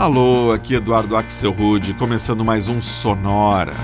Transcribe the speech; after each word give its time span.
Alô, 0.00 0.50
aqui 0.50 0.72
Eduardo 0.76 1.14
Axel 1.14 1.52
Rude, 1.52 1.92
começando 1.92 2.42
mais 2.42 2.68
um 2.68 2.80
Sonora. 2.80 3.74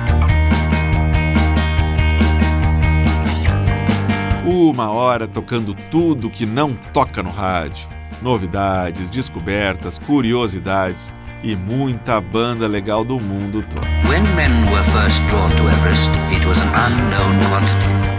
Uma 4.47 4.91
hora 4.91 5.29
tocando 5.29 5.75
tudo 5.91 6.31
que 6.31 6.47
não 6.47 6.73
toca 6.73 7.23
no 7.23 7.29
rádio. 7.29 7.87
Novidades, 8.23 9.11
descobertas, 9.11 9.99
curiosidades 9.99 11.13
e 11.43 11.55
muita 11.55 12.19
banda 12.19 12.67
legal 12.67 13.05
do 13.05 13.21
mundo 13.21 13.63
todo. 13.63 13.87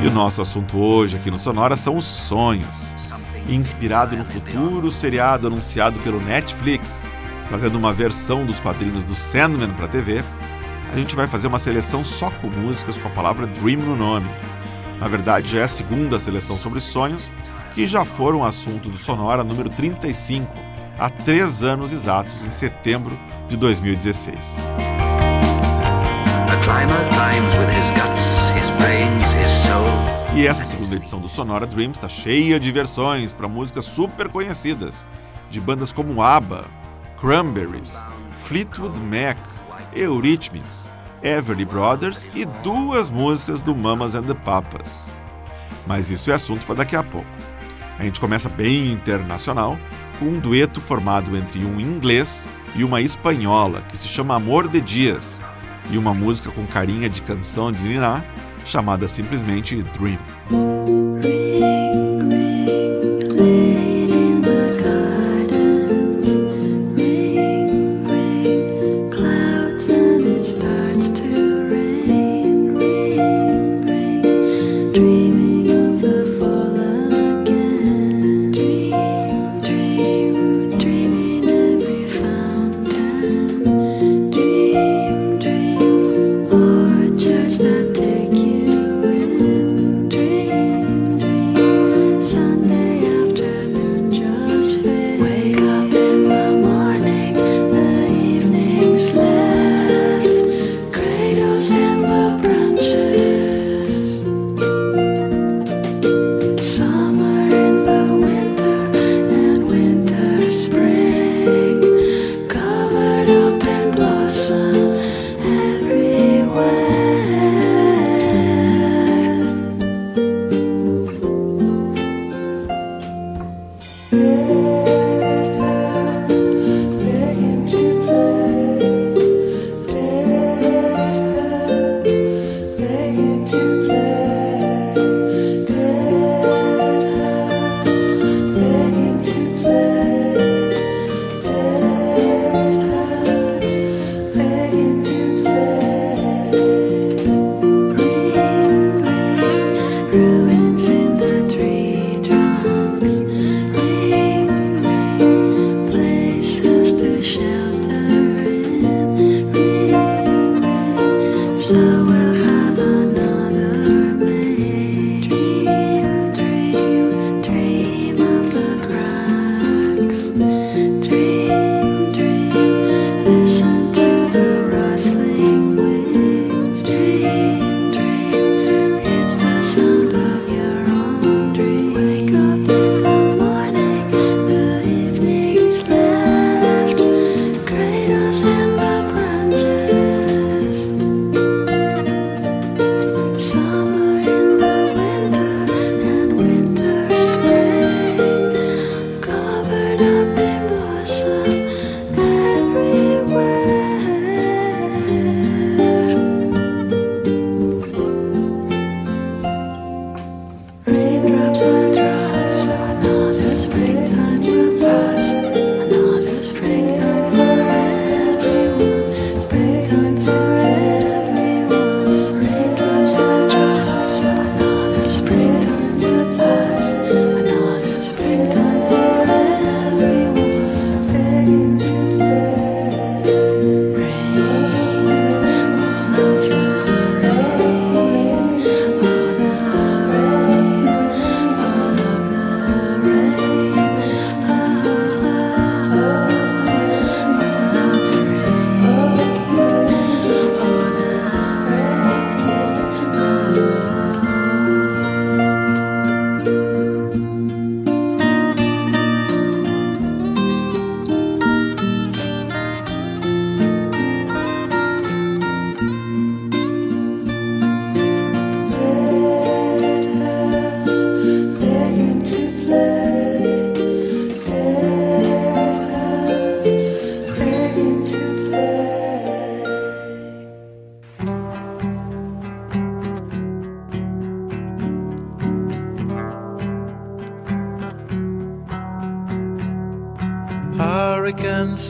e 0.03 0.07
o 0.07 0.11
nosso 0.11 0.39
assunto 0.39 0.77
hoje 0.77 1.15
aqui 1.15 1.31
no 1.31 1.39
Sonora 1.39 1.75
são 1.75 1.95
os 1.95 2.05
sonhos. 2.05 2.93
Inspirado 3.49 4.15
no 4.15 4.23
futuro 4.23 4.91
seriado 4.91 5.47
anunciado 5.47 5.97
pelo 6.01 6.21
Netflix, 6.21 7.07
trazendo 7.47 7.77
uma 7.77 7.93
versão 7.93 8.45
dos 8.45 8.59
quadrinhos 8.59 9.05
do 9.05 9.15
Sandman 9.15 9.71
para 9.71 9.85
a 9.85 9.89
TV, 9.89 10.23
a 10.91 10.95
gente 10.95 11.15
vai 11.15 11.27
fazer 11.27 11.47
uma 11.47 11.59
seleção 11.59 12.03
só 12.03 12.29
com 12.29 12.47
músicas 12.47 12.97
com 12.97 13.07
a 13.07 13.11
palavra 13.11 13.47
Dream 13.47 13.79
no 13.79 13.95
nome. 13.95 14.29
Na 14.99 15.07
verdade, 15.07 15.51
já 15.51 15.59
é 15.59 15.63
a 15.63 15.67
segunda 15.67 16.17
seleção 16.17 16.57
sobre 16.57 16.79
sonhos, 16.79 17.31
que 17.73 17.85
já 17.85 18.03
foram 18.03 18.43
assunto 18.43 18.89
do 18.89 18.97
Sonora 18.97 19.43
número 19.43 19.69
35, 19.69 20.51
há 20.97 21.09
três 21.09 21.61
anos 21.61 21.93
exatos, 21.93 22.43
em 22.43 22.49
setembro 22.49 23.17
de 23.47 23.55
2016. 23.57 24.57
E 30.35 30.45
essa 30.45 30.63
segunda 30.63 30.95
edição 30.95 31.19
do 31.19 31.27
Sonora 31.27 31.65
Dreams 31.65 31.97
está 31.97 32.07
cheia 32.07 32.59
de 32.59 32.71
versões 32.71 33.33
para 33.33 33.47
músicas 33.47 33.85
super 33.85 34.29
conhecidas, 34.29 35.05
de 35.49 35.59
bandas 35.59 35.91
como 35.91 36.21
ABBA, 36.21 36.65
Cranberries, 37.19 38.05
Fleetwood 38.43 38.97
Mac, 38.99 39.37
Eurythmics, 39.93 40.89
Everly 41.23 41.65
Brothers 41.65 42.31
e 42.35 42.45
duas 42.63 43.09
músicas 43.09 43.61
do 43.61 43.75
Mamas 43.75 44.15
and 44.15 44.23
the 44.23 44.33
Papas. 44.33 45.11
Mas 45.85 46.09
isso 46.09 46.29
é 46.29 46.35
assunto 46.35 46.65
para 46.65 46.75
daqui 46.75 46.95
a 46.95 47.03
pouco. 47.03 47.27
A 47.97 48.03
gente 48.03 48.19
começa 48.19 48.47
bem 48.47 48.91
internacional 48.91 49.77
com 50.19 50.25
um 50.25 50.39
dueto 50.39 50.79
formado 50.79 51.35
entre 51.35 51.65
um 51.65 51.79
inglês 51.79 52.47
e 52.75 52.83
uma 52.83 53.01
espanhola 53.01 53.81
que 53.89 53.97
se 53.97 54.07
chama 54.07 54.35
Amor 54.35 54.67
de 54.67 54.79
Dias 54.79 55.43
e 55.89 55.97
uma 55.97 56.13
música 56.13 56.51
com 56.51 56.65
carinha 56.67 57.09
de 57.09 57.21
canção 57.21 57.71
de 57.71 57.83
Nina 57.83 58.23
chamada 58.65 59.07
simplesmente 59.07 59.81
Dream. 59.81 60.19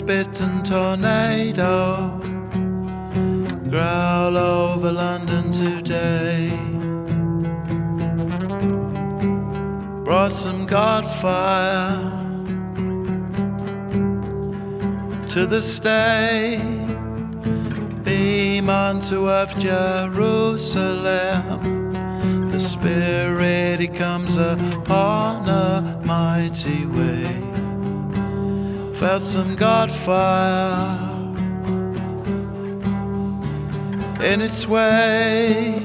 And 0.09 0.65
tornado 0.65 2.17
growl 3.69 4.37
over 4.37 4.89
London 4.89 5.51
today. 5.51 6.47
Brought 10.05 10.31
some 10.31 10.65
godfire 10.65 12.13
to 15.27 15.45
the 15.45 15.61
state. 15.61 16.61
Beam 18.05 18.69
unto 18.69 19.29
earth, 19.29 19.59
Jerusalem. 19.59 21.01
The 22.51 22.59
Spirit, 22.59 23.81
He 23.81 23.89
comes 23.89 24.37
upon 24.37 25.49
a 25.49 26.01
mighty 26.05 26.85
way. 26.85 27.46
Felt 28.99 29.21
some 29.21 29.55
godfire 29.55 30.97
in 34.23 34.41
its 34.41 34.67
way. 34.67 35.79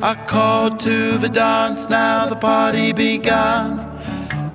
I 0.00 0.14
called 0.28 0.78
to 0.80 1.18
the 1.18 1.28
dance, 1.28 1.88
now 1.88 2.28
the 2.28 2.36
party 2.36 2.92
began. 2.92 3.80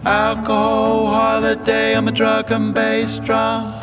Alcohol 0.06 1.08
holiday, 1.08 1.98
I'm 1.98 2.08
a 2.08 2.14
drug 2.14 2.52
and 2.52 2.74
bass 2.74 3.20
drum. 3.20 3.74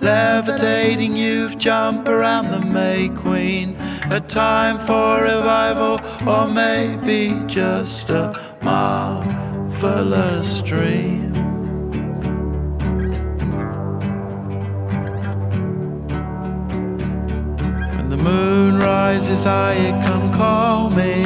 Levitating 0.00 1.14
youth 1.14 1.58
jump 1.58 2.08
around 2.08 2.50
the 2.50 2.66
May 2.66 3.10
Queen. 3.10 3.76
A 4.10 4.18
time 4.18 4.78
for 4.86 5.24
revival, 5.24 6.00
or 6.26 6.48
maybe 6.48 7.38
just 7.46 8.08
a 8.08 8.32
marvelous 8.62 10.62
dream. 10.62 11.31
Rises 19.12 19.44
high, 19.44 20.02
come 20.06 20.32
call 20.32 20.88
me. 20.88 21.22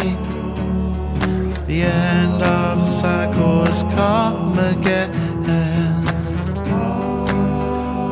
The 1.71 1.83
end 1.83 2.43
of 2.43 2.81
the 2.81 2.91
cycle 2.91 3.65
has 3.65 3.83
come 3.95 4.59
again. 4.59 5.13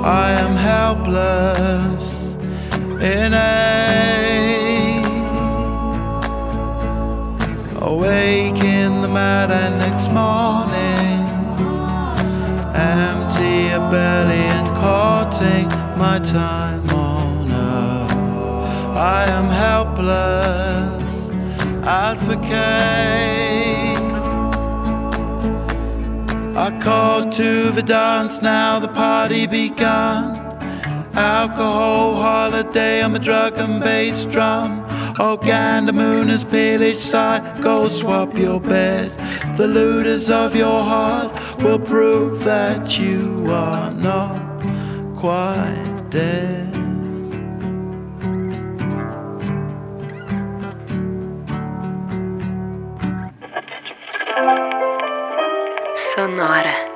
I 0.05 0.31
am 0.44 0.55
helpless 0.55 2.05
in 3.15 3.35
a 3.35 3.50
awake 7.91 8.62
in 8.62 9.03
the 9.03 9.09
mad 9.09 9.50
and 9.50 9.75
next 9.87 10.09
morning 10.21 11.19
empty 12.76 13.71
a 13.79 13.81
belly 13.94 14.44
and 14.56 14.69
courting 14.82 15.67
my 15.99 16.21
time 16.21 16.74
I 18.96 19.25
am 19.29 19.50
helpless 19.50 21.31
advocate. 21.85 22.55
I 26.56 26.81
called 26.81 27.32
to 27.32 27.73
the 27.73 27.82
dance, 27.82 28.41
now 28.41 28.79
the 28.79 28.87
party 28.87 29.49
begun. 29.49 30.38
Alcohol 31.12 32.14
holiday, 32.14 33.02
I'm 33.02 33.17
a 33.17 33.19
drug 33.19 33.58
and 33.58 33.81
bass 33.81 34.26
drum. 34.26 34.87
Oh, 35.19 35.38
Gander 35.44 35.93
Moon 35.93 36.31
is 36.31 36.44
pale 36.44 36.94
side. 36.94 37.61
Go 37.61 37.88
swap 37.88 38.38
your 38.38 38.61
bed. 38.61 39.11
The 39.56 39.67
looters 39.67 40.31
of 40.31 40.55
your 40.55 40.82
heart 40.82 41.32
will 41.61 41.81
prove 41.81 42.44
that 42.44 42.97
you 42.97 43.44
are 43.49 43.90
not 43.90 44.62
quite 45.17 46.06
dead. 46.11 46.74
Sonora. 56.44 56.94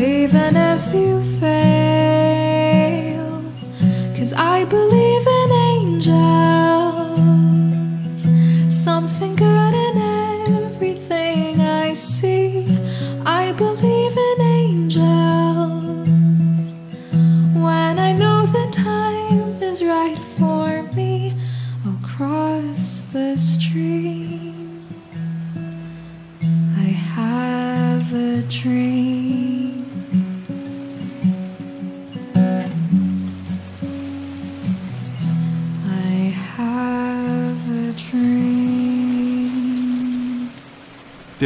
Even 0.00 0.56
if 0.56 0.94
you 0.94 1.20
fail. 1.40 3.18
Cause 4.16 4.32
I 4.32 4.64
believe 4.64 5.26
in 5.26 5.52
angels, 5.82 7.20
something 8.68 9.34
good 9.36 9.57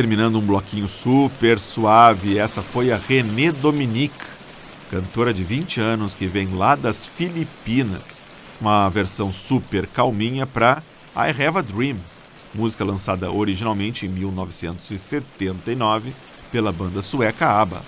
Terminando 0.03 0.37
um 0.37 0.45
bloquinho 0.45 0.89
super 0.89 1.61
suave, 1.61 2.37
essa 2.37 2.61
foi 2.61 2.91
a 2.91 2.97
Renée 2.97 3.53
Dominique, 3.53 4.25
cantora 4.91 5.33
de 5.33 5.45
20 5.45 5.81
anos 5.81 6.13
que 6.13 6.27
vem 6.27 6.57
lá 6.57 6.75
das 6.75 7.07
Filipinas. 7.07 8.25
Uma 8.61 8.89
versão 8.89 9.31
super 9.31 9.87
calminha 9.87 10.45
para 10.45 10.83
I 11.15 11.31
Have 11.31 11.59
a 11.59 11.63
Dream, 11.63 11.99
música 12.53 12.85
lançada 12.85 13.31
originalmente 13.31 14.05
em 14.05 14.09
1979 14.09 16.13
pela 16.51 16.73
banda 16.73 17.01
sueca 17.01 17.61
ABBA. 17.61 17.81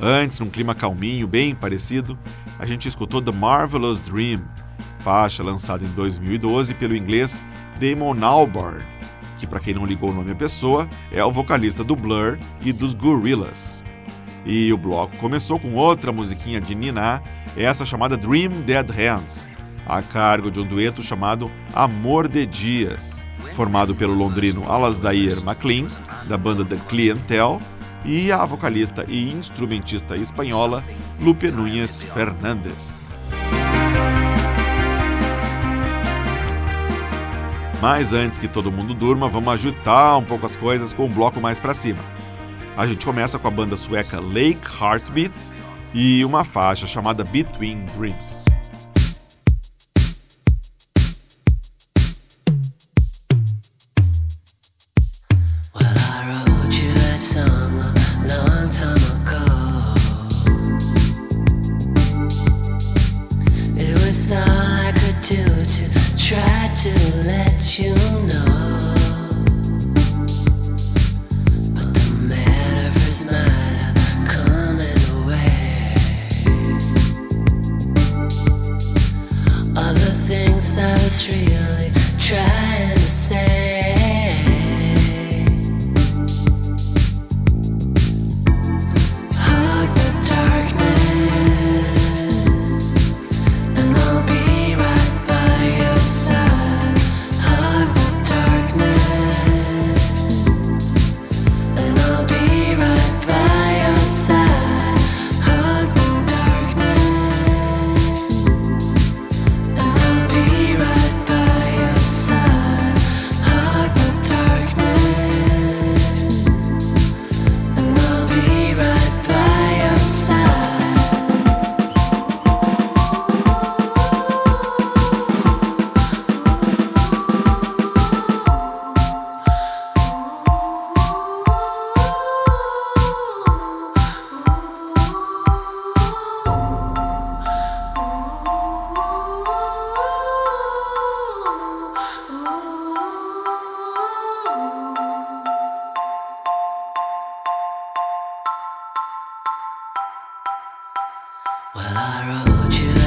Antes, 0.00 0.38
num 0.38 0.48
clima 0.48 0.74
calminho, 0.74 1.28
bem 1.28 1.54
parecido, 1.54 2.18
a 2.58 2.64
gente 2.64 2.88
escutou 2.88 3.20
The 3.20 3.30
Marvelous 3.30 4.00
Dream, 4.00 4.42
faixa 5.00 5.42
lançada 5.42 5.84
em 5.84 5.88
2012 5.88 6.72
pelo 6.72 6.96
inglês 6.96 7.42
Damon 7.78 8.24
Albarn, 8.24 8.82
que 9.38 9.46
para 9.46 9.60
quem 9.60 9.74
não 9.74 9.86
ligou 9.86 10.10
o 10.10 10.14
nome 10.14 10.32
à 10.32 10.34
pessoa, 10.34 10.88
é 11.10 11.24
o 11.24 11.30
vocalista 11.30 11.82
do 11.82 11.96
Blur 11.96 12.38
e 12.62 12.72
dos 12.72 12.94
Gorillaz. 12.94 13.82
E 14.44 14.72
o 14.72 14.76
bloco 14.76 15.16
começou 15.16 15.58
com 15.58 15.74
outra 15.74 16.12
musiquinha 16.12 16.60
de 16.60 16.74
Nina, 16.74 17.22
essa 17.56 17.84
chamada 17.84 18.16
Dream 18.16 18.50
Dead 18.62 18.90
Hands, 18.90 19.48
a 19.86 20.02
cargo 20.02 20.50
de 20.50 20.60
um 20.60 20.66
dueto 20.66 21.02
chamado 21.02 21.50
Amor 21.74 22.28
de 22.28 22.44
Dias, 22.44 23.24
formado 23.54 23.94
pelo 23.94 24.14
londrino 24.14 24.70
Alasdair 24.70 25.42
MacLean, 25.42 25.88
da 26.28 26.36
banda 26.36 26.64
The 26.64 26.76
Clientele, 26.88 27.58
e 28.04 28.30
a 28.30 28.44
vocalista 28.44 29.04
e 29.08 29.32
instrumentista 29.32 30.16
espanhola 30.16 30.84
Lupe 31.18 31.50
Núñez 31.50 32.02
Fernandes. 32.02 33.03
Mas 37.84 38.14
antes 38.14 38.38
que 38.38 38.48
todo 38.48 38.72
mundo 38.72 38.94
durma, 38.94 39.28
vamos 39.28 39.52
agitar 39.52 40.16
um 40.16 40.24
pouco 40.24 40.46
as 40.46 40.56
coisas 40.56 40.94
com 40.94 41.04
um 41.04 41.10
bloco 41.10 41.38
mais 41.38 41.60
para 41.60 41.74
cima. 41.74 41.98
A 42.78 42.86
gente 42.86 43.04
começa 43.04 43.38
com 43.38 43.46
a 43.46 43.50
banda 43.50 43.76
sueca 43.76 44.18
Lake 44.18 44.62
Heartbeat 44.80 45.34
e 45.92 46.24
uma 46.24 46.44
faixa 46.44 46.86
chamada 46.86 47.22
Between 47.24 47.84
Dreams. 47.94 48.53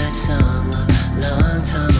That 0.07 0.15
summer, 0.15 0.87
long 1.19 1.61
time. 1.63 1.96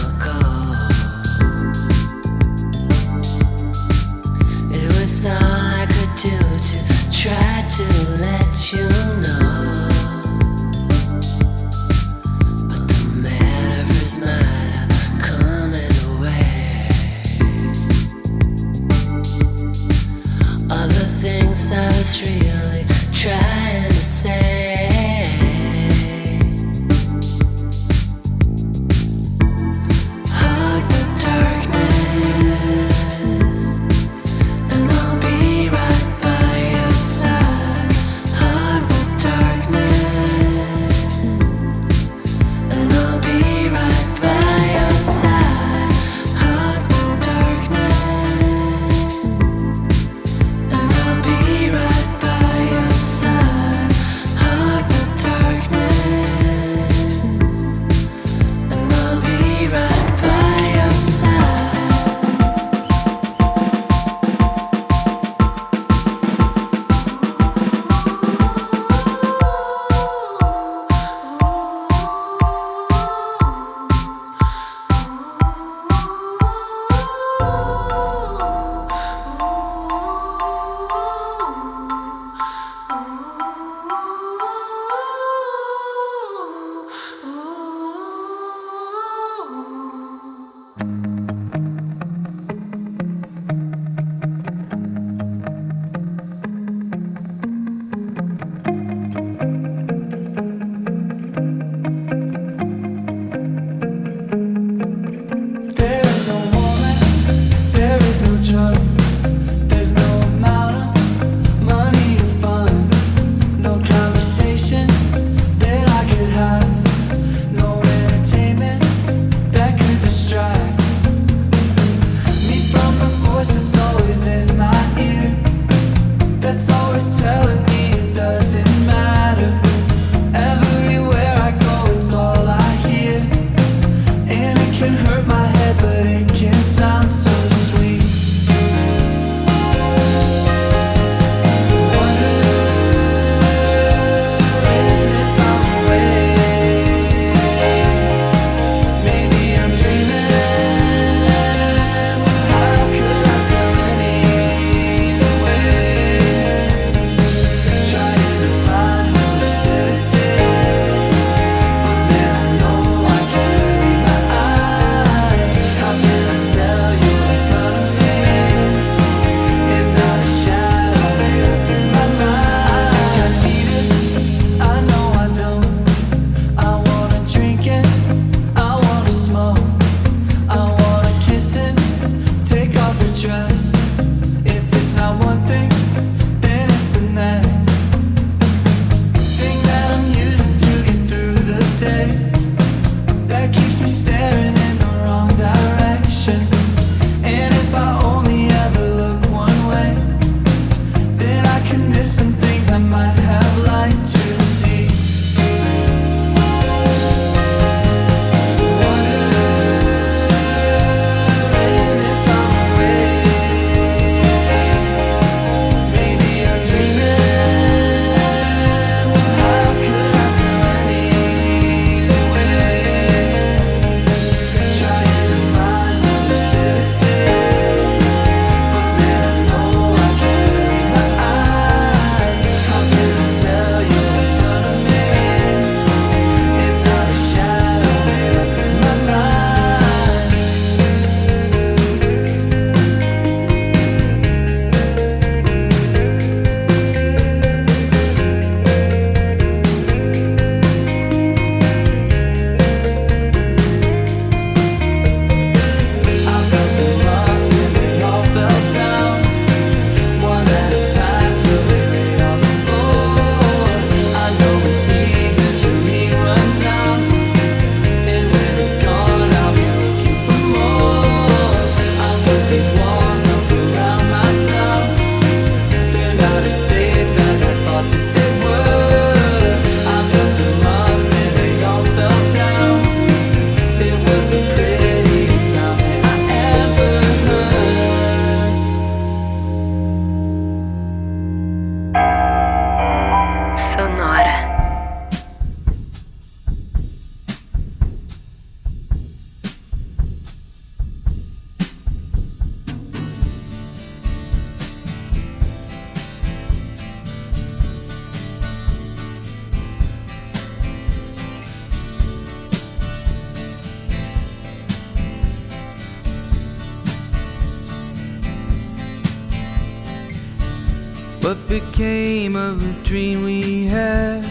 What 321.28 321.46
became 321.46 322.36
of 322.36 322.62
the 322.66 322.72
dream 322.88 323.22
we 323.22 323.66
had? 323.66 324.26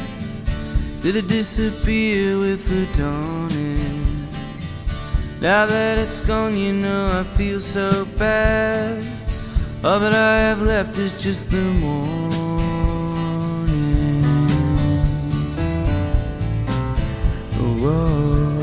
Did 1.00 1.16
it 1.16 1.28
disappear 1.28 2.40
with 2.40 2.68
the 2.68 2.88
dawning? 2.98 4.28
Now 5.40 5.68
that 5.68 6.00
it's 6.00 6.20
gone, 6.22 6.58
you 6.58 6.74
know 6.74 7.20
I 7.20 7.24
feel 7.38 7.60
so 7.60 8.04
bad. 8.18 9.06
All 9.84 10.00
that 10.00 10.16
I 10.16 10.40
have 10.40 10.64
left 10.64 10.98
is 10.98 11.14
just 11.22 11.48
the 11.52 11.62
morning. 11.62 12.18
Oh, 17.62 17.78
whoa. 17.80 18.57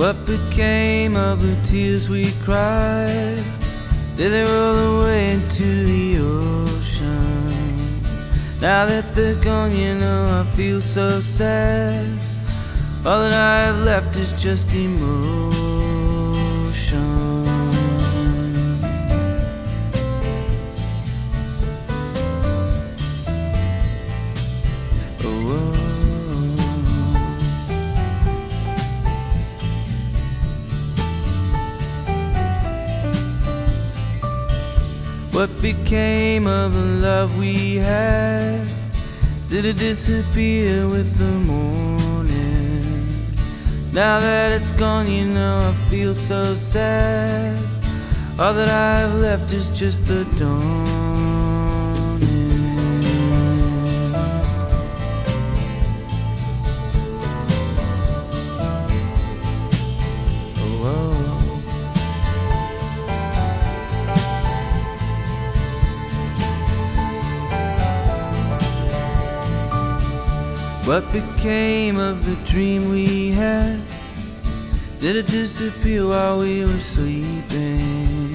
What 0.00 0.24
became 0.24 1.14
of 1.14 1.42
the 1.42 1.54
tears 1.62 2.08
we 2.08 2.32
cried? 2.42 3.44
Did 4.16 4.30
they 4.32 4.44
roll 4.44 5.02
away 5.02 5.32
into 5.32 5.84
the 5.84 6.16
ocean? 6.16 8.00
Now 8.62 8.86
that 8.86 9.14
they're 9.14 9.34
gone, 9.34 9.76
you 9.76 9.94
know 9.96 10.40
I 10.40 10.56
feel 10.56 10.80
so 10.80 11.20
sad. 11.20 12.06
All 13.04 13.20
that 13.20 13.34
I 13.34 13.60
have 13.66 13.84
left 13.84 14.16
is 14.16 14.32
just 14.42 14.72
emotion. 14.72 15.49
Became 35.60 36.46
of 36.46 36.72
the 36.72 37.06
love 37.06 37.36
we 37.38 37.76
had? 37.76 38.66
Did 39.48 39.64
it 39.64 39.76
disappear 39.76 40.88
with 40.88 41.18
the 41.18 41.32
morning? 41.52 43.06
Now 43.92 44.20
that 44.20 44.52
it's 44.52 44.72
gone, 44.72 45.10
you 45.10 45.26
know 45.26 45.58
I 45.58 45.90
feel 45.90 46.14
so 46.14 46.54
sad. 46.54 47.56
All 48.38 48.54
that 48.54 48.68
I 48.68 49.00
have 49.00 49.14
left 49.16 49.52
is 49.52 49.68
just 49.78 50.06
the 50.06 50.24
dawning. 50.38 50.89
What 70.90 71.12
became 71.12 72.00
of 72.00 72.26
the 72.26 72.34
dream 72.50 72.90
we 72.90 73.30
had? 73.30 73.80
Did 74.98 75.14
it 75.14 75.28
disappear 75.28 76.08
while 76.08 76.40
we 76.40 76.64
were 76.64 76.80
sleeping? 76.80 78.32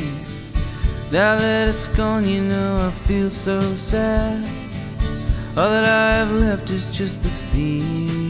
Now 1.12 1.36
that 1.36 1.68
it's 1.68 1.88
gone, 1.88 2.26
you 2.26 2.42
know 2.42 2.78
I 2.78 2.92
feel 2.92 3.30
so 3.30 3.60
sad. 3.76 4.42
All 5.58 5.70
that 5.70 5.84
I 5.84 6.14
have 6.14 6.32
left 6.32 6.70
is 6.70 6.86
just 6.96 7.22
the 7.24 7.30
feeling. 7.52 8.25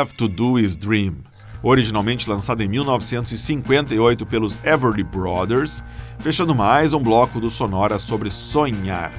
Have 0.00 0.14
to 0.14 0.28
Do 0.28 0.58
Is 0.58 0.76
Dream. 0.76 1.16
Originalmente 1.62 2.26
lançada 2.26 2.64
em 2.64 2.68
1958 2.68 4.24
pelos 4.24 4.56
Everly 4.64 5.04
Brothers, 5.04 5.84
fechando 6.20 6.54
mais 6.54 6.94
um 6.94 6.98
bloco 6.98 7.38
do 7.38 7.50
Sonora 7.50 7.98
sobre 7.98 8.30
sonhar. 8.30 9.12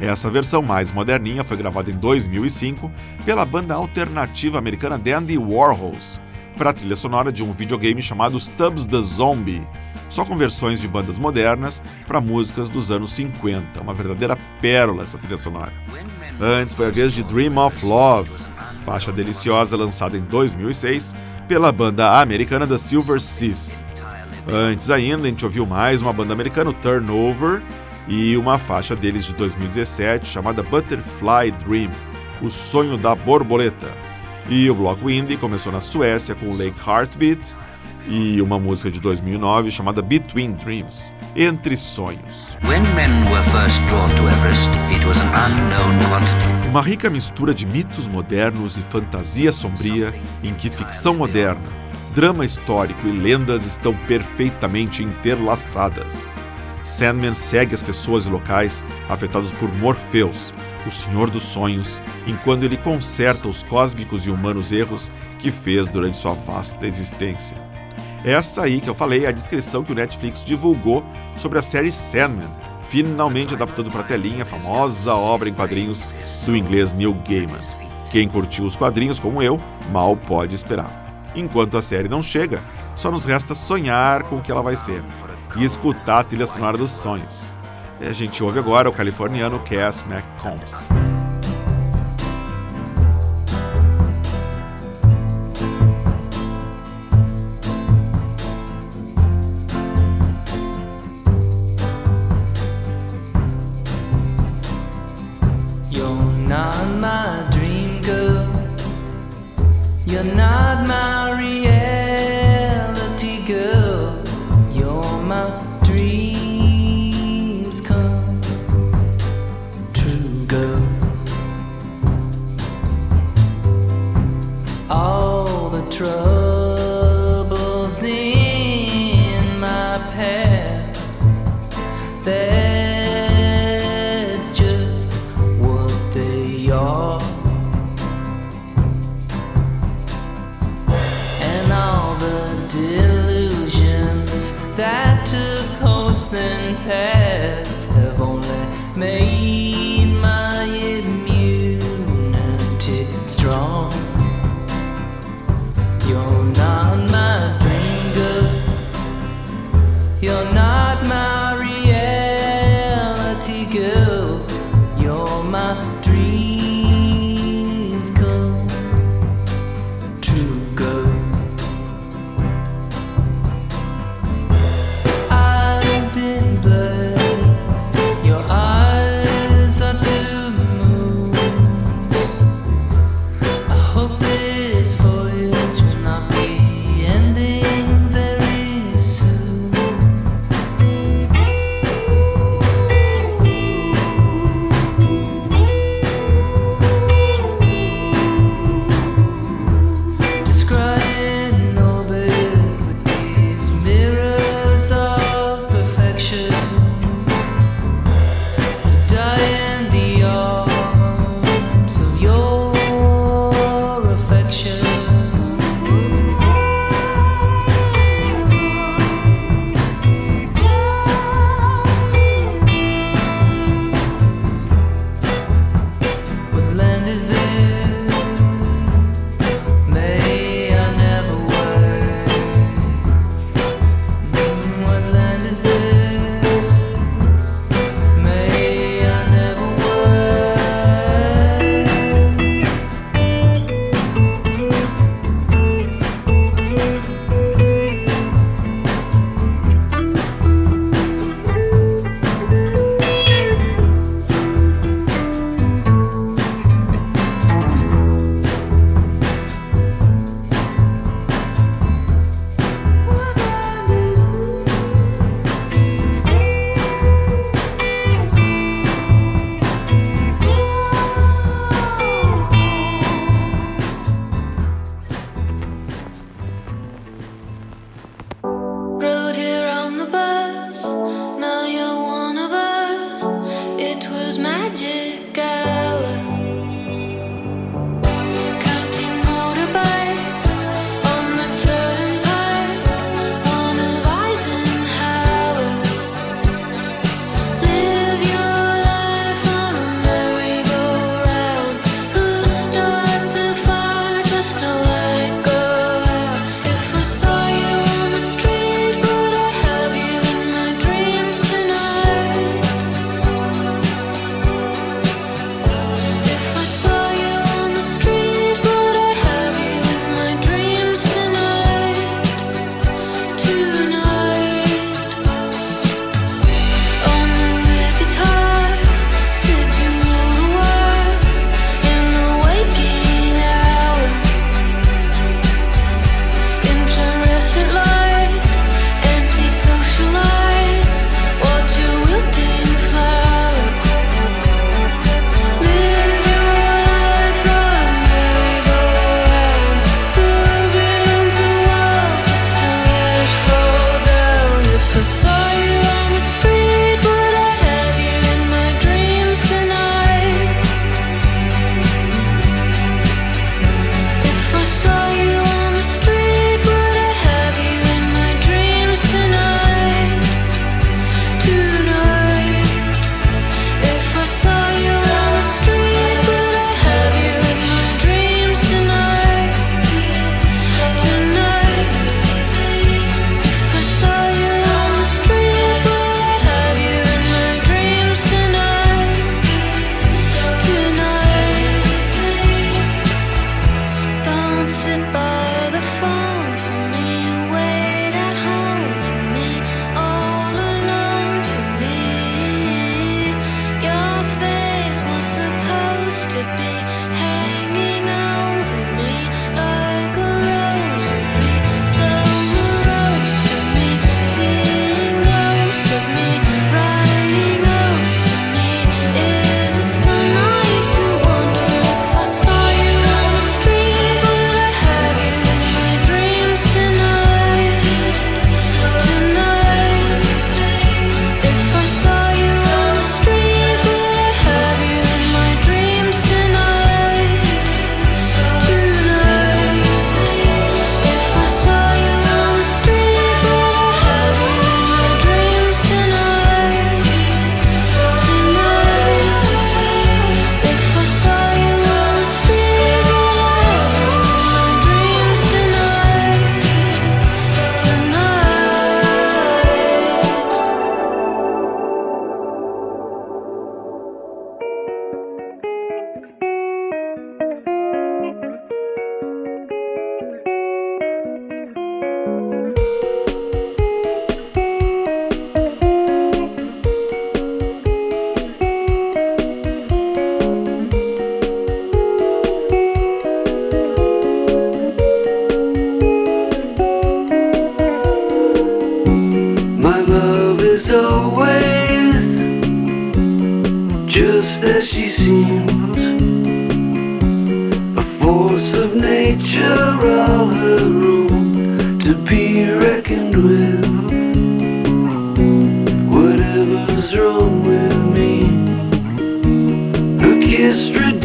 Essa 0.00 0.30
versão 0.30 0.62
mais 0.62 0.90
moderninha 0.90 1.44
foi 1.44 1.58
gravada 1.58 1.90
em 1.90 1.94
2005 1.94 2.90
pela 3.26 3.44
banda 3.44 3.74
alternativa 3.74 4.56
americana 4.56 4.96
Dandy 4.96 5.36
Warhols, 5.36 6.18
para 6.56 6.70
a 6.70 6.72
trilha 6.72 6.96
sonora 6.96 7.30
de 7.30 7.42
um 7.42 7.52
videogame 7.52 8.00
chamado 8.00 8.40
Stubbs 8.40 8.86
the 8.86 9.02
Zombie, 9.02 9.62
só 10.08 10.24
com 10.24 10.38
versões 10.38 10.80
de 10.80 10.88
bandas 10.88 11.18
modernas 11.18 11.82
para 12.06 12.18
músicas 12.18 12.70
dos 12.70 12.90
anos 12.90 13.12
50. 13.12 13.78
Uma 13.78 13.92
verdadeira 13.92 14.38
pérola 14.58 15.02
essa 15.02 15.18
trilha 15.18 15.36
sonora. 15.36 15.72
Antes 16.40 16.74
foi 16.74 16.86
a 16.86 16.90
vez 16.90 17.12
de 17.12 17.22
Dream 17.22 17.58
of 17.58 17.84
Love, 17.84 18.30
faixa 18.84 19.10
deliciosa 19.10 19.76
lançada 19.76 20.16
em 20.16 20.20
2006 20.20 21.14
pela 21.48 21.72
banda 21.72 22.20
americana 22.20 22.66
The 22.66 22.78
Silver 22.78 23.20
Seas. 23.20 23.82
Antes 24.46 24.90
ainda, 24.90 25.22
a 25.22 25.26
gente 25.26 25.44
ouviu 25.44 25.64
mais 25.64 26.02
uma 26.02 26.12
banda 26.12 26.32
americana, 26.34 26.72
Turnover, 26.72 27.62
e 28.06 28.36
uma 28.36 28.58
faixa 28.58 28.94
deles 28.94 29.24
de 29.24 29.34
2017 29.34 30.26
chamada 30.26 30.62
Butterfly 30.62 31.50
Dream, 31.66 31.90
o 32.42 32.50
sonho 32.50 32.98
da 32.98 33.14
borboleta. 33.14 33.90
E 34.48 34.68
o 34.68 34.74
bloco 34.74 35.08
indie 35.08 35.38
começou 35.38 35.72
na 35.72 35.80
Suécia 35.80 36.34
com 36.34 36.54
Lake 36.54 36.78
Heartbeat 36.86 37.56
e 38.06 38.42
uma 38.42 38.58
música 38.58 38.90
de 38.90 39.00
2009 39.00 39.70
chamada 39.70 40.02
Between 40.02 40.52
Dreams, 40.52 41.12
Entre 41.34 41.76
Sonhos. 41.78 42.58
Uma 46.74 46.82
rica 46.82 47.08
mistura 47.08 47.54
de 47.54 47.64
mitos 47.64 48.08
modernos 48.08 48.76
e 48.76 48.80
fantasia 48.80 49.52
sombria 49.52 50.12
em 50.42 50.52
que 50.52 50.68
ficção 50.68 51.14
moderna, 51.14 51.68
drama 52.12 52.44
histórico 52.44 53.06
e 53.06 53.12
lendas 53.12 53.64
estão 53.64 53.94
perfeitamente 53.94 55.00
interlaçadas. 55.00 56.34
Sandman 56.82 57.32
segue 57.32 57.76
as 57.76 57.80
pessoas 57.80 58.26
e 58.26 58.28
locais 58.28 58.84
afetados 59.08 59.52
por 59.52 59.72
Morpheus, 59.76 60.52
o 60.84 60.90
Senhor 60.90 61.30
dos 61.30 61.44
Sonhos, 61.44 62.02
enquanto 62.26 62.64
ele 62.64 62.76
conserta 62.76 63.48
os 63.48 63.62
cósmicos 63.62 64.26
e 64.26 64.30
humanos 64.30 64.72
erros 64.72 65.12
que 65.38 65.52
fez 65.52 65.86
durante 65.86 66.18
sua 66.18 66.34
vasta 66.34 66.88
existência. 66.88 67.56
Essa 68.24 68.62
aí 68.62 68.80
que 68.80 68.90
eu 68.90 68.96
falei 68.96 69.26
é 69.26 69.28
a 69.28 69.32
descrição 69.32 69.84
que 69.84 69.92
o 69.92 69.94
Netflix 69.94 70.42
divulgou 70.42 71.04
sobre 71.36 71.60
a 71.60 71.62
série 71.62 71.92
Sandman, 71.92 72.50
finalmente 72.88 73.54
adaptando 73.54 73.90
para 73.90 74.00
a 74.00 74.04
telinha 74.04 74.42
a 74.42 74.46
famosa 74.46 75.14
obra 75.14 75.48
em 75.48 75.54
quadrinhos 75.54 76.08
do 76.44 76.56
inglês 76.56 76.92
Neil 76.92 77.16
Gaiman. 77.28 77.60
Quem 78.10 78.28
curtiu 78.28 78.64
os 78.64 78.76
quadrinhos 78.76 79.18
como 79.18 79.42
eu, 79.42 79.60
mal 79.90 80.16
pode 80.16 80.54
esperar. 80.54 81.04
Enquanto 81.34 81.76
a 81.76 81.82
série 81.82 82.08
não 82.08 82.22
chega, 82.22 82.60
só 82.94 83.10
nos 83.10 83.24
resta 83.24 83.54
sonhar 83.54 84.22
com 84.24 84.36
o 84.36 84.40
que 84.40 84.52
ela 84.52 84.62
vai 84.62 84.76
ser 84.76 85.02
e 85.56 85.64
escutar 85.64 86.20
a 86.20 86.24
trilha 86.24 86.46
sonora 86.46 86.78
dos 86.78 86.90
sonhos. 86.90 87.50
E 88.00 88.06
a 88.06 88.12
gente 88.12 88.42
ouve 88.42 88.58
agora 88.58 88.88
o 88.88 88.92
californiano 88.92 89.60
Cass 89.60 90.04
McCombs. 90.08 91.13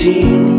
you. 0.10 0.59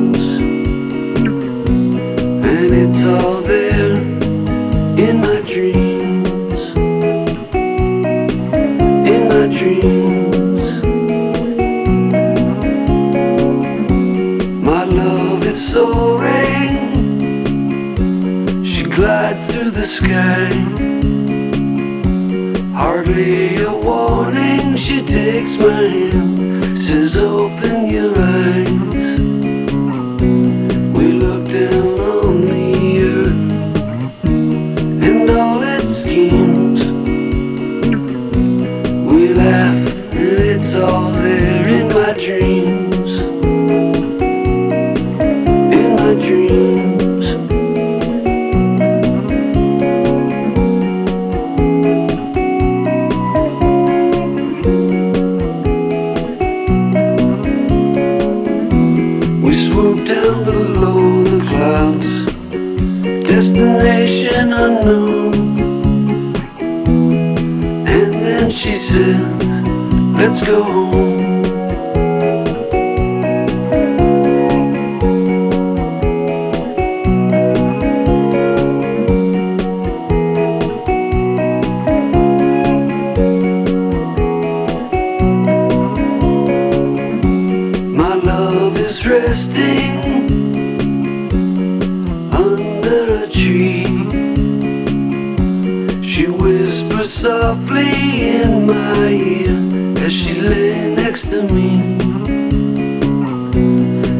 softly 97.51 98.42
in 98.42 98.64
my 98.64 99.09
ear 99.09 100.05
as 100.07 100.12
she 100.12 100.40
lay 100.40 100.94
next 100.94 101.22
to 101.22 101.42
me. 101.55 101.70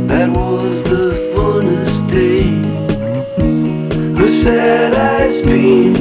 That 0.09 0.29
was 0.31 0.83
the 0.93 1.07
funnest 1.33 2.01
day. 2.11 2.49
Her 4.19 4.33
sad 4.43 4.95
eyes 4.97 5.41
beam, 5.43 5.97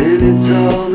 and 0.00 0.20
it's 0.30 0.50
all. 0.50 0.89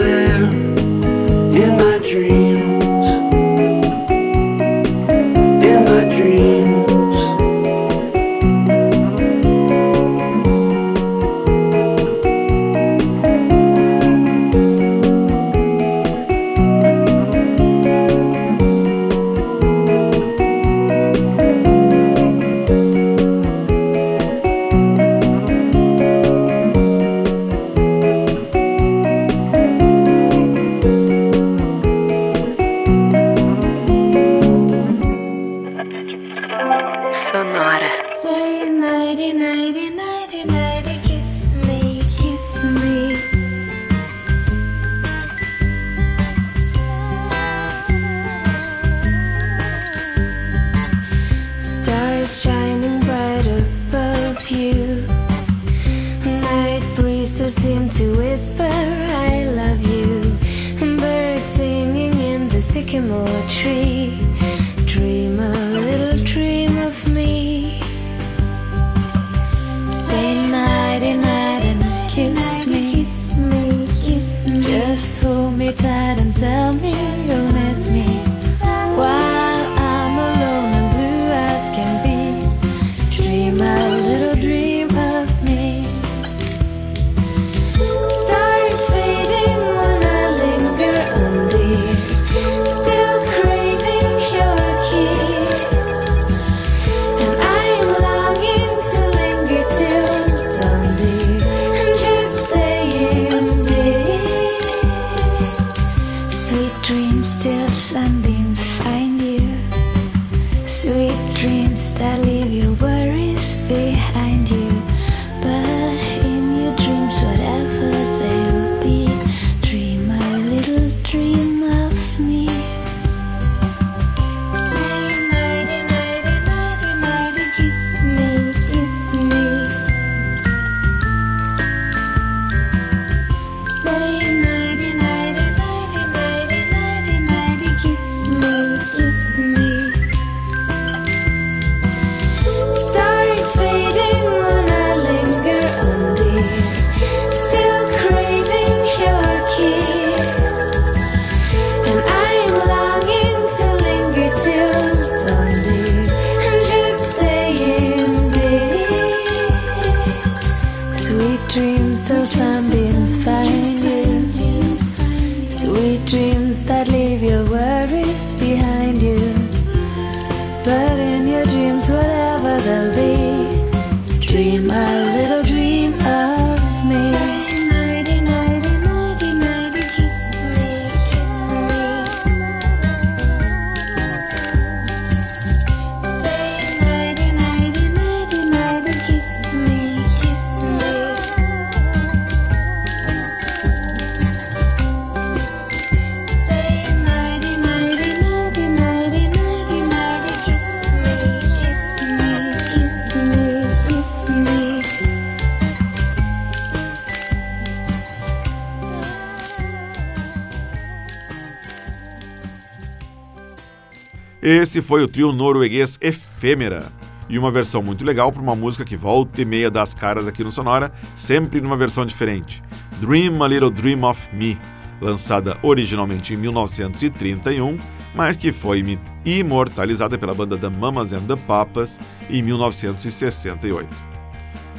Esse 214.48 214.80
foi 214.80 215.02
o 215.02 215.08
trio 215.08 215.32
norueguês 215.32 215.98
Efêmera. 216.00 216.86
E 217.28 217.40
uma 217.40 217.50
versão 217.50 217.82
muito 217.82 218.06
legal 218.06 218.32
para 218.32 218.44
uma 218.44 218.56
música 218.56 218.86
que 218.86 218.96
volta 218.96 219.42
e 219.42 219.44
meia 219.44 219.72
das 219.72 219.96
caras 219.96 220.28
aqui 220.28 220.44
no 220.44 220.52
Sonora, 220.52 220.92
sempre 221.16 221.60
numa 221.60 221.76
versão 221.76 222.06
diferente. 222.06 222.62
Dream 223.02 223.42
a 223.42 223.48
Little 223.48 223.72
Dream 223.72 224.04
of 224.04 224.30
Me, 224.36 224.56
lançada 225.02 225.58
originalmente 225.64 226.36
em 226.36 226.38
1931, 226.38 227.76
mas 228.14 228.38
que 228.38 228.52
foi 228.52 229.00
imortalizada 229.26 230.16
pela 230.16 230.36
banda 230.36 230.56
The 230.56 230.70
Mamas 230.70 231.12
and 231.12 231.26
the 231.26 231.38
Papas 231.48 232.00
em 232.30 232.44
1968. 232.44 233.90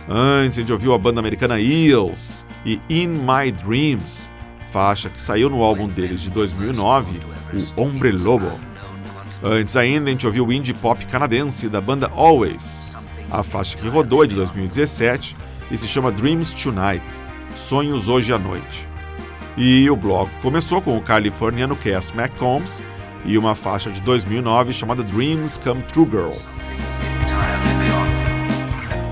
Antes 0.09 0.59
a 0.59 0.61
gente 0.61 0.73
ouviu 0.73 0.95
a 0.95 0.99
banda 0.99 1.19
americana 1.19 1.61
Eels 1.61 2.47
e 2.65 2.81
In 2.89 3.09
My 3.09 3.51
Dreams, 3.51 4.31
faixa 4.71 5.09
que 5.09 5.21
saiu 5.21 5.51
no 5.51 5.61
álbum 5.65 5.89
deles 5.89 6.21
de 6.21 6.31
2009, 6.31 7.21
o 7.53 7.83
Hombre 7.83 8.13
Lobo. 8.13 8.76
Antes 9.49 9.77
ainda, 9.77 10.09
a 10.09 10.13
gente 10.13 10.27
ouviu 10.27 10.45
o 10.45 10.53
indie 10.53 10.75
pop 10.75 11.07
canadense 11.07 11.69
da 11.69 11.81
banda 11.81 12.11
Always. 12.13 12.89
A 13.31 13.45
faixa 13.45 13.79
que 13.79 13.87
rodou 13.87 14.25
é 14.25 14.27
de 14.27 14.35
2017 14.35 15.37
e 15.71 15.79
se 15.79 15.87
chama 15.87 16.11
Dreams 16.11 16.53
Tonight 16.53 17.07
Sonhos 17.55 18.09
Hoje 18.09 18.33
à 18.33 18.39
Noite. 18.39 18.89
E 19.57 19.89
o 19.89 19.95
bloco 19.95 20.33
começou 20.43 20.83
com 20.83 20.97
o 20.97 21.01
californiano 21.01 21.77
Cass 21.77 22.11
McCombs 22.11 22.83
e 23.25 23.39
uma 23.39 23.55
faixa 23.55 23.89
de 23.89 24.01
2009 24.03 24.73
chamada 24.73 25.05
Dreams 25.05 25.59
Come 25.59 25.83
True 25.83 26.09
Girl. 26.11 26.39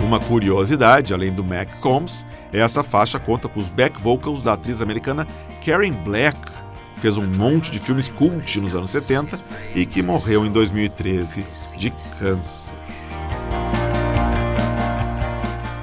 Uma 0.03 0.19
curiosidade, 0.19 1.15
além 1.15 1.33
do 1.33 1.45
Mac 1.45 1.69
Combs, 1.79 2.27
essa 2.53 2.83
faixa 2.83 3.21
conta 3.21 3.49
com 3.49 3.61
os 3.61 3.69
back 3.69 4.03
vocals 4.03 4.43
da 4.43 4.55
atriz 4.55 4.83
americana 4.83 5.29
Karen 5.65 5.93
Black, 5.93 6.37
fez 6.97 7.17
um 7.17 7.27
monte 7.27 7.71
de 7.71 7.79
filmes 7.79 8.09
cult 8.09 8.61
nos 8.61 8.75
anos 8.75 8.91
70 8.91 9.39
e 9.75 9.85
que 9.85 10.03
morreu 10.03 10.45
em 10.45 10.51
2013 10.51 11.45
de 11.77 11.91
câncer. 12.19 12.75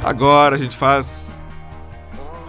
Agora 0.03 0.55
a 0.55 0.57
gente 0.57 0.75
faz 0.75 1.29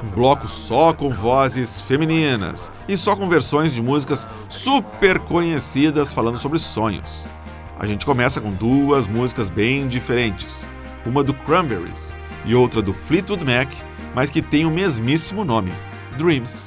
um 0.03 0.09
bloco 0.09 0.49
só 0.49 0.93
com 0.93 1.11
vozes 1.11 1.81
femininas 1.81 2.73
e 2.89 2.97
só 2.97 3.15
com 3.15 3.29
versões 3.29 3.73
de 3.73 3.83
músicas 3.83 4.27
super 4.49 5.19
conhecidas 5.19 6.13
falando 6.13 6.39
sobre 6.39 6.59
sonhos. 6.59 7.27
A 7.79 7.87
gente 7.87 8.07
começa 8.07 8.41
com 8.41 8.51
duas 8.51 9.07
músicas 9.07 9.51
bem 9.51 9.87
diferentes, 9.89 10.65
uma 11.05 11.23
do 11.23 11.35
Cranberries 11.35 12.17
e 12.45 12.55
outra 12.55 12.81
do 12.81 12.93
Fleetwood 12.93 13.45
Mac, 13.45 13.73
mas 14.15 14.31
que 14.31 14.43
tem 14.43 14.65
o 14.65 14.71
mesmíssimo 14.71 15.45
nome, 15.45 15.73
Dreams. 16.17 16.67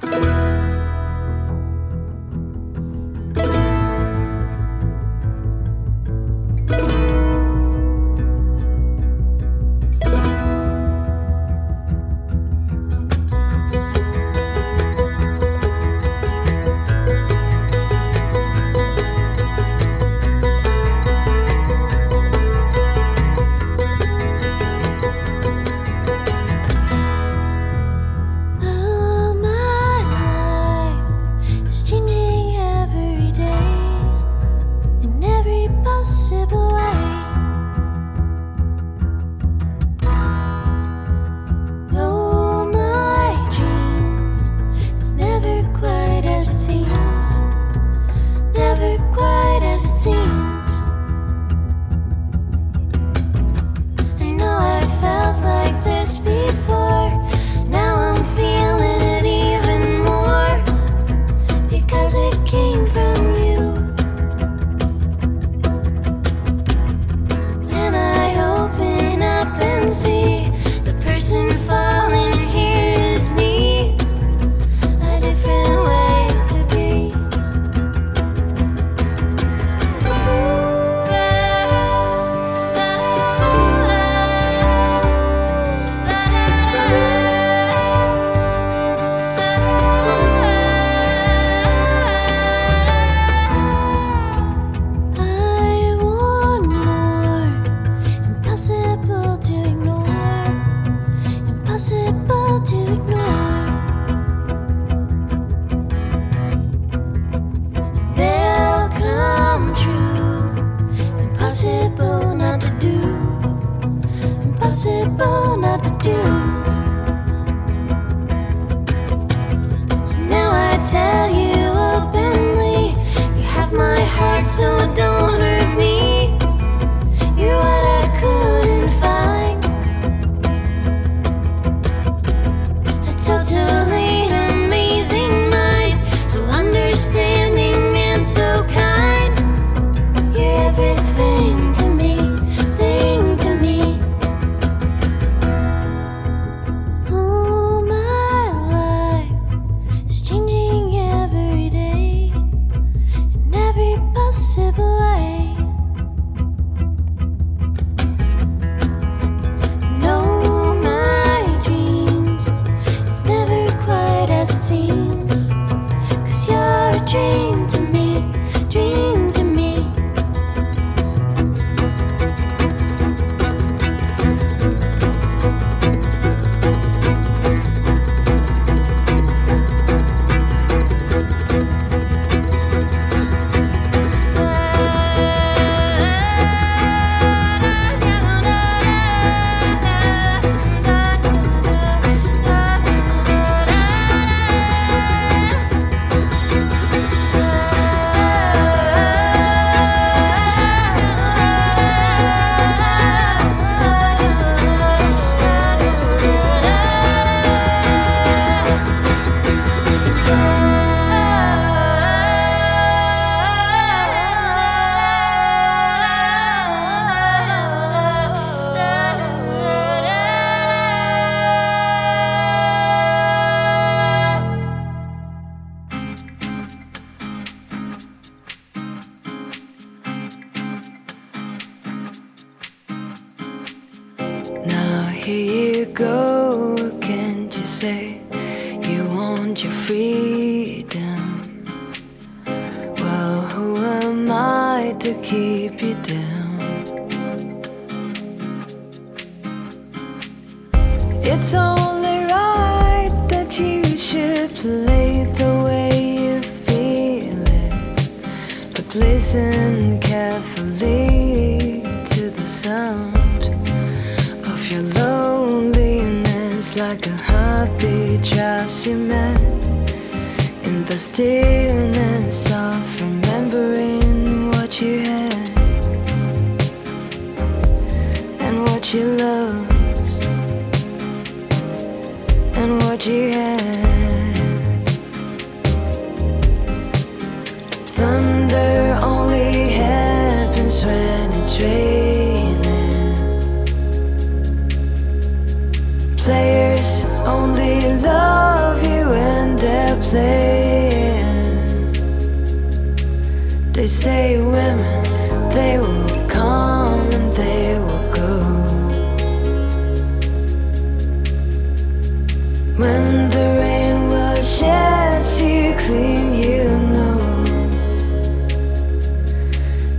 possible 114.86 115.35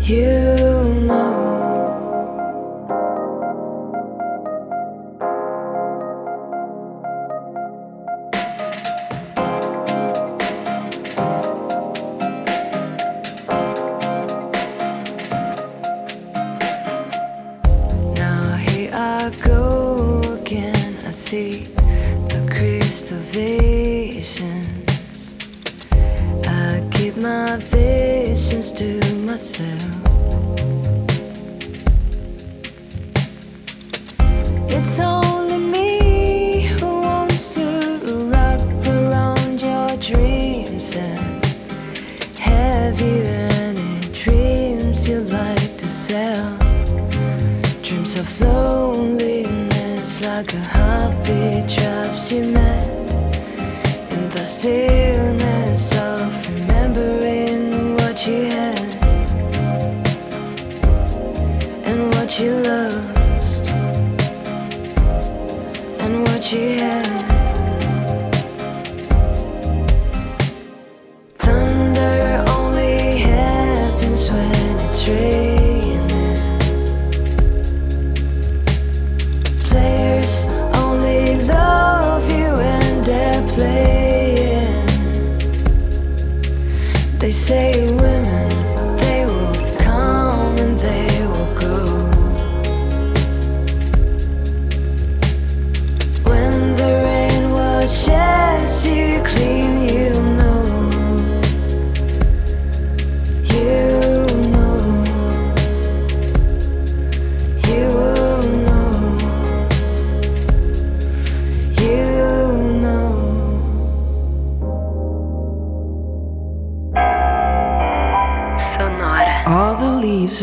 You 0.07 0.65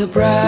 a. 0.00 0.43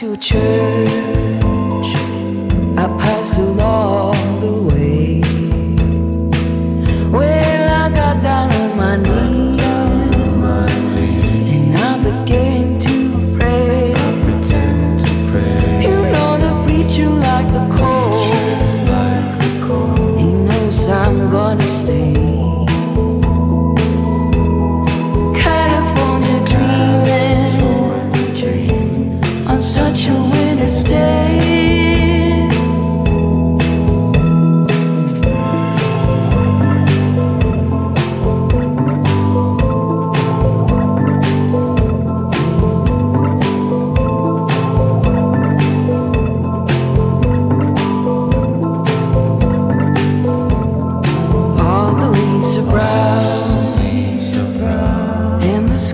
to 0.00 0.16
church. 0.16 0.69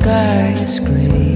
sky 0.07 0.53
is 0.63 0.79
gray. 0.79 1.36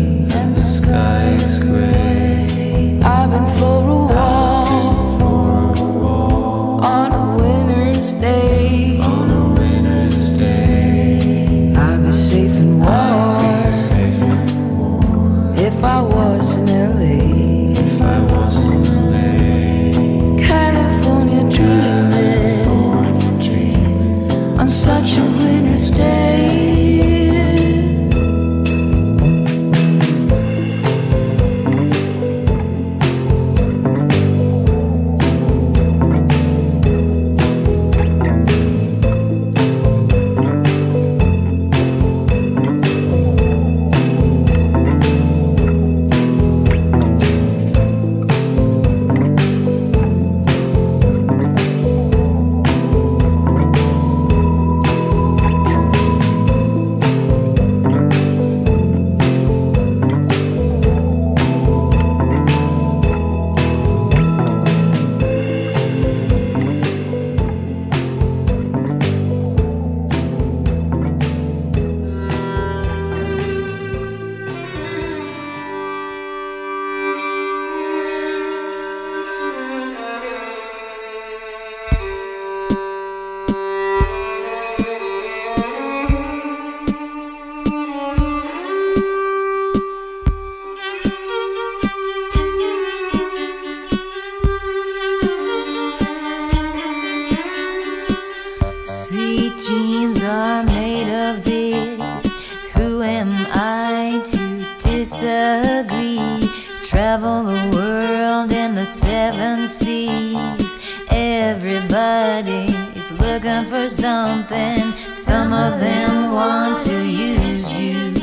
disagree. 105.21 106.49
Travel 106.83 107.45
the 107.45 107.77
world 107.77 108.53
in 108.53 108.75
the 108.75 108.87
seven 108.87 109.69
seas. 109.69 110.73
Everybody 111.11 112.73
is 112.99 113.13
looking 113.13 113.65
for 113.67 113.87
something. 113.87 114.93
Some 115.11 115.53
of 115.53 115.79
them 115.79 116.33
want 116.33 116.81
to 116.83 117.05
use 117.05 117.79
you. 117.79 118.15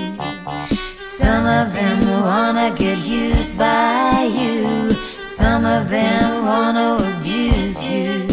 Some 0.95 1.45
of 1.45 1.73
them 1.73 1.99
wanna 2.23 2.73
get 2.75 2.97
used 2.99 3.57
by 3.57 4.23
you. 4.23 4.91
Some 5.21 5.65
of 5.65 5.89
them 5.89 6.45
wanna 6.45 6.97
abuse 7.11 7.83
you. 7.83 8.27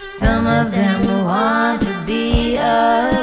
Some 0.00 0.46
of 0.46 0.72
them 0.72 1.24
want 1.24 1.82
to 1.82 1.94
be 2.06 2.56
a. 2.56 3.21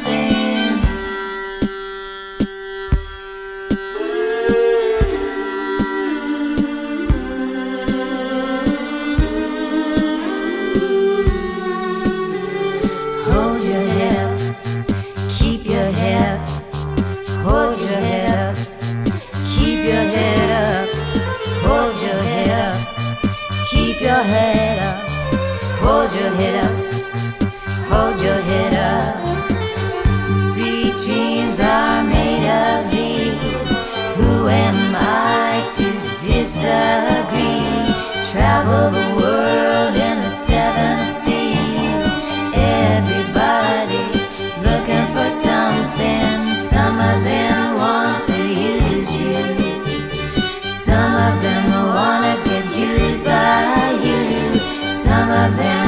gente. 0.00 0.31
to 35.76 35.90
disagree. 36.18 37.64
Travel 38.30 38.90
the 38.90 39.08
world 39.16 39.96
in 39.96 40.18
the 40.20 40.28
seven 40.28 41.04
seas. 41.22 42.08
Everybody's 42.54 44.22
looking 44.66 45.06
for 45.14 45.30
something. 45.30 46.54
Some 46.72 47.00
of 47.00 47.24
them 47.24 47.76
want 47.76 48.22
to 48.24 48.36
use 48.36 49.18
you. 49.22 49.44
Some 50.68 51.14
of 51.28 51.40
them 51.40 51.64
wanna 51.96 52.36
get 52.44 52.66
used 52.76 53.24
by 53.24 53.92
you. 54.04 54.60
Some 54.92 55.30
of 55.30 55.56
them 55.56 55.81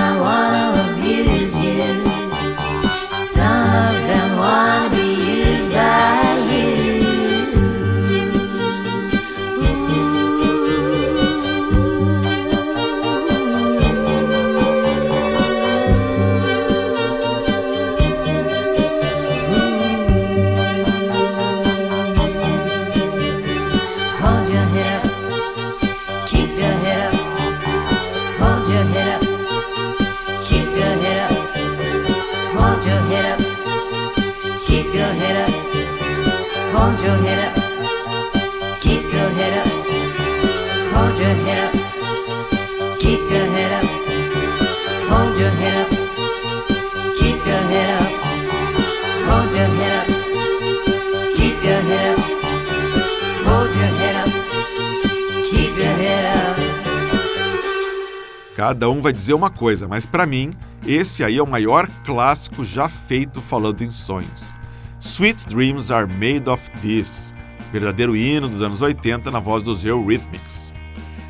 Cada 58.64 58.88
um 58.88 59.02
vai 59.02 59.12
dizer 59.12 59.34
uma 59.34 59.50
coisa, 59.50 59.86
mas 59.86 60.06
pra 60.06 60.24
mim, 60.24 60.50
esse 60.86 61.22
aí 61.22 61.36
é 61.36 61.42
o 61.42 61.46
maior 61.46 61.86
clássico 62.02 62.64
já 62.64 62.88
feito 62.88 63.38
falando 63.38 63.82
em 63.82 63.90
sonhos. 63.90 64.54
Sweet 64.98 65.46
Dreams 65.48 65.90
Are 65.90 66.10
Made 66.10 66.48
of 66.48 66.70
This, 66.80 67.34
verdadeiro 67.70 68.16
hino 68.16 68.48
dos 68.48 68.62
anos 68.62 68.80
80 68.80 69.30
na 69.30 69.38
voz 69.38 69.62
dos 69.62 69.84
Eurythmics. 69.84 70.72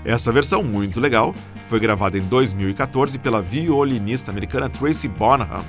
Essa 0.05 0.31
versão 0.31 0.63
muito 0.63 1.01
legal 1.01 1.35
foi 1.69 1.81
gravada 1.81 2.17
em 2.17 2.21
2014 2.21 3.19
pela 3.19 3.43
violinista 3.43 4.31
americana 4.31 4.69
Tracy 4.69 5.09
Bonham 5.09 5.65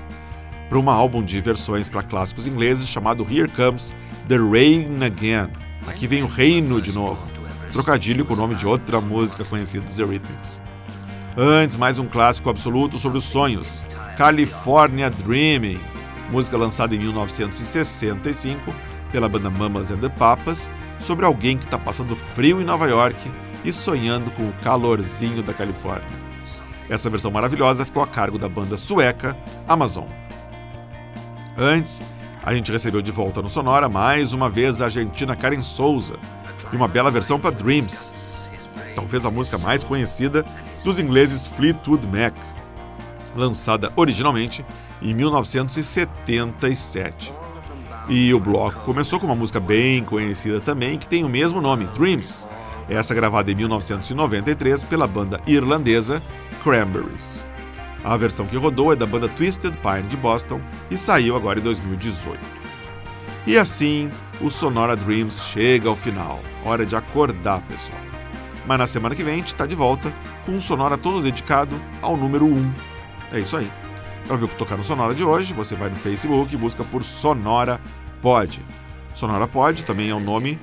para 0.69 0.77
um 0.77 0.87
álbum 0.87 1.23
de 1.23 1.41
versões 1.41 1.89
para 1.89 2.03
clássicos 2.03 2.45
ingleses 2.45 2.87
chamado 2.87 3.25
Here 3.27 3.49
Comes 3.49 3.91
the 4.27 4.37
Rain 4.37 5.03
Again. 5.03 5.49
Aqui 5.87 6.05
vem 6.05 6.21
o 6.21 6.27
reino 6.27 6.79
de 6.79 6.91
novo. 6.91 7.25
Trocadilho 7.71 8.23
com 8.23 8.35
o 8.35 8.37
nome 8.37 8.53
de 8.53 8.67
outra 8.67 9.01
música 9.01 9.43
conhecida 9.43 9.83
dos 9.83 9.97
Eurythmics. 9.97 10.61
Antes, 11.37 11.75
mais 11.75 11.99
um 11.99 12.05
clássico 12.05 12.49
absoluto 12.49 12.97
sobre 12.97 13.17
os 13.17 13.25
sonhos, 13.25 13.85
California 14.17 15.09
Dreaming, 15.09 15.77
música 16.31 16.55
lançada 16.55 16.95
em 16.95 16.99
1965 16.99 18.73
pela 19.11 19.27
banda 19.27 19.49
Mamas 19.49 19.91
and 19.91 19.97
the 19.97 20.07
Papas, 20.07 20.69
sobre 20.97 21.25
alguém 21.25 21.57
que 21.57 21.65
está 21.65 21.77
passando 21.77 22.15
frio 22.15 22.61
em 22.61 22.63
Nova 22.63 22.87
York 22.87 23.19
e 23.65 23.73
sonhando 23.73 24.31
com 24.31 24.43
o 24.43 24.53
calorzinho 24.63 25.43
da 25.43 25.53
Califórnia. 25.53 26.07
Essa 26.89 27.09
versão 27.09 27.31
maravilhosa 27.31 27.83
ficou 27.83 28.01
a 28.01 28.07
cargo 28.07 28.39
da 28.39 28.47
banda 28.47 28.77
sueca 28.77 29.35
Amazon. 29.67 30.07
Antes, 31.57 32.01
a 32.41 32.53
gente 32.53 32.71
recebeu 32.71 33.01
de 33.01 33.11
volta 33.11 33.41
no 33.41 33.49
Sonora 33.49 33.89
mais 33.89 34.31
uma 34.31 34.49
vez 34.49 34.81
a 34.81 34.85
argentina 34.85 35.35
Karen 35.35 35.61
Souza 35.61 36.15
e 36.71 36.75
uma 36.77 36.87
bela 36.87 37.11
versão 37.11 37.37
para 37.37 37.51
Dreams, 37.51 38.13
talvez 38.95 39.25
a 39.25 39.31
música 39.31 39.57
mais 39.57 39.83
conhecida 39.83 40.45
dos 40.85 40.99
ingleses 40.99 41.47
Fleetwood 41.47 42.07
Mac, 42.07 42.33
lançada 43.35 43.91
originalmente 43.95 44.63
em 45.01 45.15
1977. 45.15 47.33
E 48.07 48.31
o 48.33 48.39
bloco 48.39 48.81
começou 48.81 49.19
com 49.19 49.25
uma 49.25 49.35
música 49.35 49.59
bem 49.59 50.03
conhecida 50.03 50.59
também, 50.59 50.99
que 50.99 51.09
tem 51.09 51.23
o 51.23 51.29
mesmo 51.29 51.59
nome, 51.59 51.87
Dreams, 51.87 52.47
essa 52.87 53.15
gravada 53.15 53.51
em 53.51 53.55
1993 53.55 54.83
pela 54.83 55.07
banda 55.07 55.41
irlandesa 55.47 56.21
Cranberries. 56.63 57.43
A 58.03 58.15
versão 58.15 58.45
que 58.45 58.55
rodou 58.55 58.93
é 58.93 58.95
da 58.95 59.07
banda 59.07 59.27
Twisted 59.27 59.75
Pine 59.77 60.07
de 60.07 60.15
Boston 60.15 60.61
e 60.91 60.97
saiu 60.97 61.35
agora 61.35 61.59
em 61.59 61.63
2018. 61.63 62.37
E 63.47 63.57
assim, 63.57 64.11
o 64.39 64.51
Sonora 64.51 64.95
Dreams 64.95 65.45
chega 65.45 65.89
ao 65.89 65.95
final. 65.95 66.39
Hora 66.63 66.85
de 66.85 66.95
acordar, 66.95 67.61
pessoal. 67.61 68.04
Mas 68.65 68.79
na 68.79 68.87
semana 68.87 69.15
que 69.15 69.23
vem 69.23 69.33
a 69.35 69.37
gente 69.37 69.47
está 69.47 69.65
de 69.65 69.75
volta 69.75 70.11
com 70.45 70.53
um 70.53 70.61
Sonora 70.61 70.97
todo 70.97 71.21
dedicado 71.21 71.79
ao 72.01 72.17
número 72.17 72.45
1. 72.45 72.73
É 73.31 73.39
isso 73.39 73.57
aí. 73.57 73.71
Para 74.27 74.37
ver 74.37 74.45
o 74.45 74.47
que 74.47 74.55
tocar 74.55 74.75
no 74.75 74.83
Sonora 74.83 75.13
de 75.13 75.23
hoje, 75.23 75.53
você 75.53 75.75
vai 75.75 75.89
no 75.89 75.95
Facebook 75.95 76.53
e 76.53 76.57
busca 76.57 76.83
por 76.83 77.03
Sonora 77.03 77.79
Pod. 78.21 78.59
Sonora 79.13 79.47
Pod 79.47 79.83
também 79.83 80.09
é 80.09 80.15
o 80.15 80.19
nome 80.19 80.59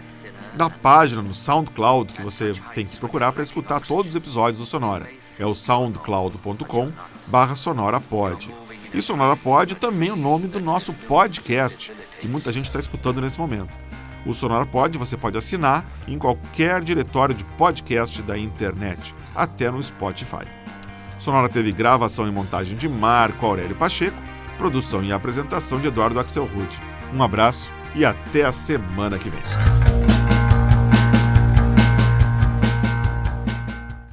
da 0.55 0.69
página 0.69 1.23
no 1.23 1.35
SoundCloud 1.35 2.13
que 2.13 2.23
você 2.23 2.55
tem 2.75 2.85
que 2.85 2.97
procurar 2.97 3.33
para 3.33 3.43
escutar 3.43 3.81
todos 3.81 4.11
os 4.11 4.17
episódios 4.17 4.59
do 4.59 4.67
Sonora. 4.67 5.09
É 5.39 5.47
o 5.47 5.55
soundcloud.com 5.55 6.93
barra 7.27 7.57
sonorapod. 7.57 8.53
E 8.93 9.01
Sonora 9.01 9.37
Pod 9.37 9.75
também 9.77 10.11
é 10.11 10.13
o 10.13 10.17
nome 10.17 10.47
do 10.47 10.61
nosso 10.61 10.93
podcast, 10.93 11.93
que 12.21 12.29
muita 12.29 12.53
gente 12.53 12.67
está 12.67 12.79
escutando 12.79 13.21
nesse 13.21 13.39
momento. 13.39 13.73
O 14.25 14.33
Sonora 14.33 14.67
Pod 14.67 14.97
você 14.99 15.17
pode 15.17 15.37
assinar 15.37 15.85
em 16.07 16.19
qualquer 16.19 16.83
diretório 16.83 17.35
de 17.35 17.45
podcast 17.45 18.23
da 18.23 18.39
internet, 18.39 19.15
até 19.35 19.71
no 19.71 19.83
Spotify. 19.83 20.47
Sonora 21.19 21.49
teve 21.49 21.73
gravação 21.73 22.27
e 22.27 22.31
montagem 22.31 22.77
de 22.77 22.89
Marco 22.89 23.47
Aurélio 23.47 23.77
Pacheco, 23.77 24.17
produção 24.59 25.03
e 25.03 25.13
apresentação 25.13 25.81
de 25.81 25.89
Eduardo 25.89 26.21
Axelrod. 26.21 26.81
Um 27.13 27.23
abraço 27.23 27.73
e 27.95 28.05
até 28.05 28.45
a 28.45 28.53
semana 28.53 29.19
que 29.19 29.31
vem. 29.31 30.02